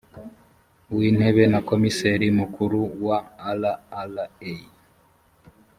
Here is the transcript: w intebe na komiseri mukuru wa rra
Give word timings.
w 0.95 0.97
intebe 1.09 1.43
na 1.53 1.59
komiseri 1.69 2.27
mukuru 2.39 2.79
wa 3.05 3.17
rra 3.55 4.25